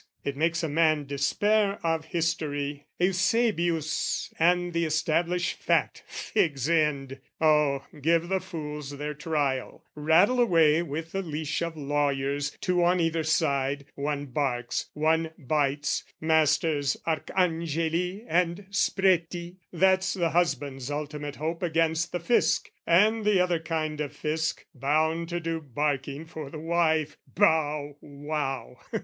It 0.23 0.35
makes 0.35 0.63
a 0.63 0.67
man 0.67 1.05
despair 1.05 1.77
of 1.83 2.05
history, 2.05 2.87
Eusebius 2.97 4.33
and 4.39 4.73
the 4.73 4.83
established 4.83 5.59
fact 5.61 6.01
fig's 6.07 6.67
end! 6.67 7.19
Oh, 7.39 7.85
give 8.01 8.27
the 8.27 8.39
fools 8.39 8.97
their 8.97 9.13
Trial, 9.13 9.83
rattle 9.93 10.39
away 10.39 10.81
With 10.81 11.11
the 11.11 11.21
leash 11.21 11.61
of 11.61 11.77
lawyers, 11.77 12.49
two 12.61 12.83
on 12.83 12.99
either 12.99 13.21
side 13.23 13.85
One 13.93 14.25
barks, 14.25 14.89
one 14.95 15.29
bites, 15.37 16.03
Masters 16.19 16.97
Arcangeli 17.05 18.25
And 18.27 18.65
Spreti, 18.71 19.57
that's 19.71 20.15
the 20.15 20.31
husband's 20.31 20.89
ultimate 20.89 21.35
hope 21.35 21.61
Against 21.61 22.11
the 22.11 22.19
Fisc 22.19 22.71
and 22.87 23.23
the 23.23 23.39
other 23.39 23.59
kind 23.59 24.01
of 24.01 24.13
Fisc, 24.13 24.63
Bound 24.73 25.29
to 25.29 25.39
do 25.39 25.61
barking 25.61 26.25
for 26.25 26.49
the 26.49 26.57
wife: 26.57 27.17
bow 27.35 27.97
wow! 28.01 28.77